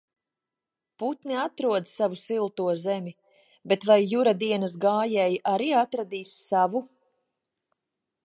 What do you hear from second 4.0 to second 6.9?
Jura dienas gājēji arī atradīs savu?